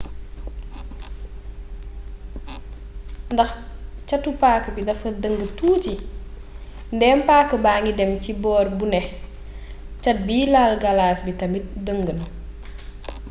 [3.33, 3.49] ndax
[4.09, 5.93] catu paaka bi dafa dëng tuuti
[6.95, 9.01] ndéem paaka baangi dém ci boor bu né
[10.03, 12.23] cat biy laal galas bi tamit dëng na